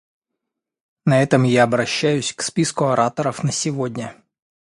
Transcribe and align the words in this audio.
На 1.05 1.21
этом 1.21 1.43
я 1.43 1.61
обращаюсь 1.63 2.33
к 2.33 2.41
списку 2.41 2.85
ораторов 2.85 3.43
на 3.43 3.51
сегодня. 3.51 4.15